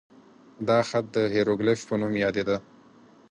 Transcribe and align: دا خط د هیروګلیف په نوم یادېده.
دا 0.67 0.79
خط 0.89 1.05
د 1.15 1.17
هیروګلیف 1.35 1.81
په 1.89 1.95
نوم 2.01 2.13
یادېده. 2.23 2.57